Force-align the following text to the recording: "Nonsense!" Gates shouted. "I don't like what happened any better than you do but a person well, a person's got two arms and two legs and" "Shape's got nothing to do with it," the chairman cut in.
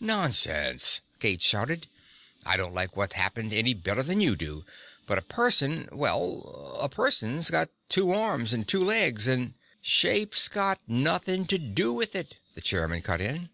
"Nonsense!" 0.00 1.00
Gates 1.20 1.46
shouted. 1.46 1.86
"I 2.44 2.58
don't 2.58 2.74
like 2.74 2.98
what 2.98 3.14
happened 3.14 3.54
any 3.54 3.72
better 3.72 4.02
than 4.02 4.20
you 4.20 4.36
do 4.36 4.66
but 5.06 5.16
a 5.16 5.22
person 5.22 5.88
well, 5.90 6.76
a 6.82 6.90
person's 6.90 7.48
got 7.48 7.70
two 7.88 8.12
arms 8.12 8.52
and 8.52 8.68
two 8.68 8.84
legs 8.84 9.26
and" 9.26 9.54
"Shape's 9.80 10.48
got 10.48 10.82
nothing 10.86 11.46
to 11.46 11.56
do 11.56 11.94
with 11.94 12.14
it," 12.14 12.36
the 12.52 12.60
chairman 12.60 13.00
cut 13.00 13.22
in. 13.22 13.48